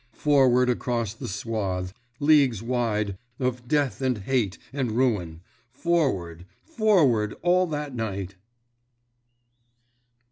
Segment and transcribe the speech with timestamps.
[0.13, 7.67] Forward across the swath, leagues wide, of death and hate and ruin, forward, forward all
[7.67, 8.33] that night!